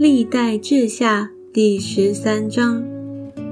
[0.00, 2.82] 历代志下第十三章：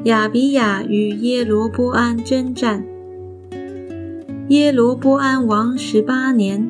[0.05, 2.87] 亚比亚与耶罗波安征战。
[4.49, 6.67] 耶罗波安王十八年，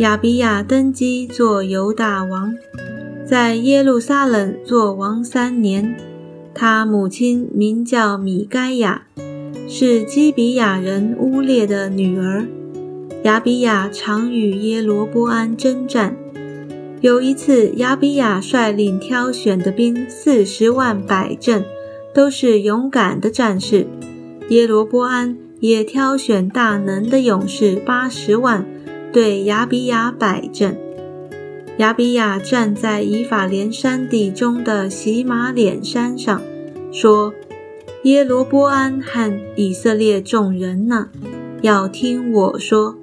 [0.00, 2.56] 亚比亚登基做犹大王，
[3.24, 5.96] 在耶路撒冷做王三年。
[6.52, 9.06] 他母亲名叫米该亚，
[9.68, 12.44] 是基比亚人乌列的女儿。
[13.22, 16.16] 亚比亚常与耶罗波安征战。
[17.04, 21.62] 有一次，亚比亚率领挑选的兵四十万摆阵，
[22.14, 23.86] 都是勇敢的战士。
[24.48, 28.64] 耶罗波安也挑选大能的勇士八十万，
[29.12, 30.78] 对亚比亚摆阵。
[31.76, 36.40] 亚比亚站在以法莲山地中的喜马脸山上，
[36.90, 37.34] 说
[38.04, 41.10] ：“耶罗波安和以色列众人呢，
[41.60, 42.96] 要听我说。”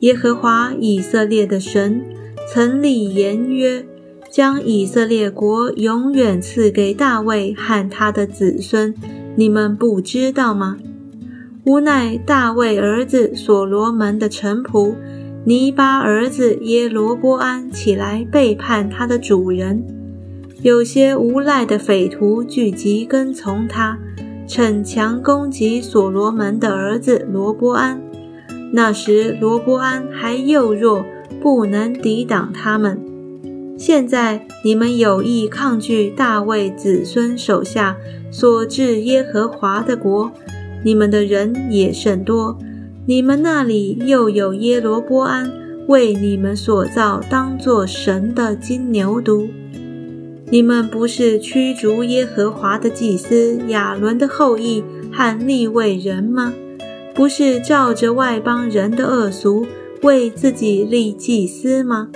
[0.00, 2.04] 耶和华以色列的神
[2.46, 3.84] 曾立言曰，
[4.30, 8.94] 将以色列国永远赐给大卫和他的子孙。
[9.34, 10.78] 你们不知道吗？
[11.64, 14.94] 无奈大卫儿子所罗门的臣仆
[15.44, 19.84] 尼巴儿子耶罗波安起来背叛他的主人，
[20.62, 23.98] 有些无赖的匪徒聚集跟从他，
[24.46, 28.00] 逞强攻击所罗门的儿子罗波安。
[28.72, 31.04] 那时罗波安还幼弱，
[31.46, 33.00] 不能抵挡他们。
[33.78, 37.96] 现在你们有意抗拒大卫子孙手下
[38.32, 40.32] 所治耶和华的国，
[40.82, 42.58] 你们的人也甚多。
[43.06, 45.48] 你们那里又有耶罗波安
[45.86, 49.48] 为你们所造当作神的金牛犊。
[50.50, 56.52] 你们不是驱逐耶和华的祭司亚伦的后裔和立位人吗？
[57.14, 59.64] 不是照着外邦人的恶俗
[60.02, 62.10] 为自己立祭司吗？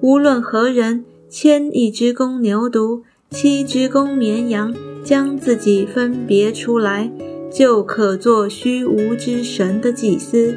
[0.00, 7.10] 无论何人牵一只公牛犊、七只公绵羊，将自己分别出来，
[7.50, 10.54] 就可做虚无之神的祭司。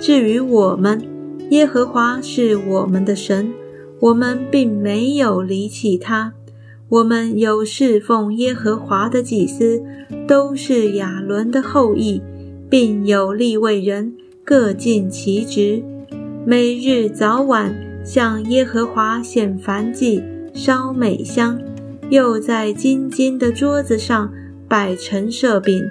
[0.00, 1.02] 至于我们，
[1.50, 3.52] 耶和华是我们的神，
[4.00, 6.32] 我们并没有离弃他。
[6.88, 9.82] 我们有侍奉耶和华的祭司，
[10.26, 12.20] 都是亚伦的后裔。
[12.70, 14.14] 并有立位人
[14.44, 15.80] 各尽其职，
[16.44, 17.72] 每日早晚
[18.04, 20.20] 向耶和华献燔祭、
[20.52, 21.60] 烧美香，
[22.10, 24.32] 又在金金的桌子上
[24.68, 25.88] 摆陈设饼，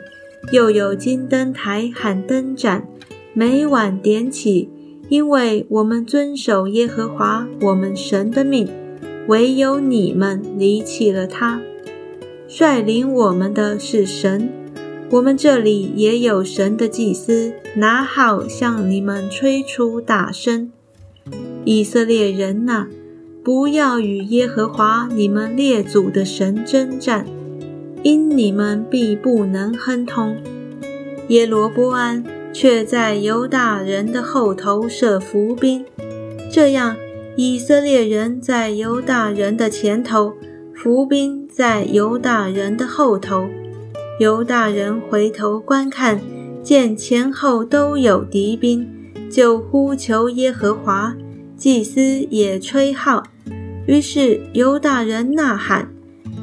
[0.52, 2.86] 又有金灯台喊灯盏，
[3.34, 4.70] 每晚点起，
[5.08, 8.68] 因为我们遵守耶和华我们神的命，
[9.30, 11.62] 唯有你们离弃了他。
[12.50, 14.50] 率领我们的是神。
[15.12, 20.72] 我们这里也有神的祭司，拿号向你们吹出大声。
[21.66, 22.88] 以色列人呐，
[23.44, 27.26] 不要与耶和华你们列祖的神征战，
[28.04, 30.38] 因你们必不能亨通。
[31.28, 32.24] 耶罗波安
[32.54, 35.84] 却在犹大人的后头设伏兵，
[36.50, 36.96] 这样
[37.36, 40.32] 以色列人在犹大人的前头，
[40.74, 43.50] 伏兵在犹大人的后头。
[44.22, 46.22] 犹大人回头观看，
[46.62, 48.88] 见前后都有敌兵，
[49.32, 51.16] 就呼求耶和华。
[51.58, 53.24] 祭司也吹号，
[53.88, 55.90] 于是犹大人呐喊。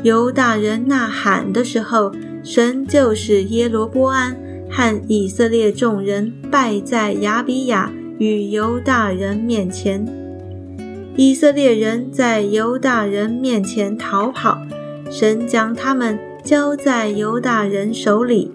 [0.03, 2.11] 犹大人呐喊的时候，
[2.43, 4.37] 神就使耶罗波安
[4.69, 10.05] 和以色列众人败在亚比亚与犹大人面前。
[11.15, 14.59] 以色列人在犹大人面前逃跑，
[15.09, 16.19] 神将他们。
[16.49, 18.51] 交在犹大人手里，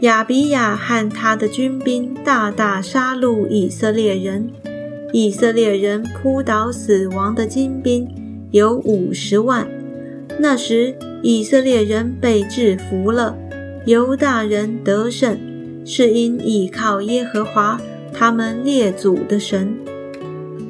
[0.00, 4.50] 亚比亚和他的军兵大大杀戮以色列人，
[5.12, 8.08] 以色列人扑倒死亡的精兵
[8.50, 9.68] 有五十万。
[10.40, 13.38] 那时以色列人被制服了，
[13.86, 15.38] 犹大人得胜，
[15.84, 17.80] 是因倚靠耶和华
[18.12, 19.76] 他们列祖的神。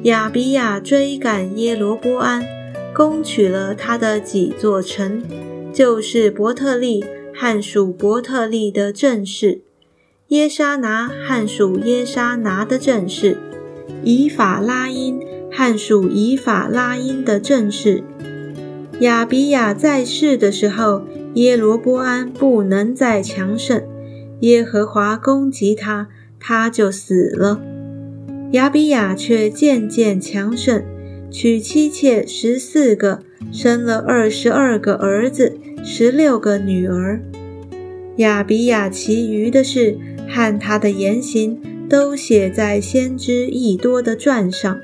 [0.03, 2.45] 亚比亚追赶耶罗波安，
[2.93, 5.23] 攻取了他的几座城。
[5.73, 7.03] 就是伯特利
[7.33, 9.61] 汉属伯特利的正室，
[10.27, 13.37] 耶沙拿汉属耶沙拿的正室，
[14.03, 15.19] 以法拉因
[15.51, 18.03] 汉属以法拉因的正室。
[18.99, 21.03] 亚比亚在世的时候，
[21.33, 23.81] 耶罗波安不能再强盛，
[24.41, 26.09] 耶和华攻击他，
[26.39, 27.61] 他就死了。
[28.51, 30.83] 亚比亚却渐渐强盛，
[31.31, 35.57] 娶妻妾十四个，生了二十二个儿子。
[35.83, 37.19] 十六个女儿，
[38.17, 39.97] 亚比亚其余的事
[40.29, 44.79] 和他的言行，都写在先知益多的传上。